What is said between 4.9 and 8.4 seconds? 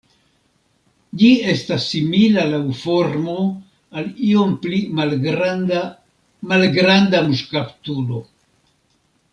malgranda Malgranda muŝkaptulo.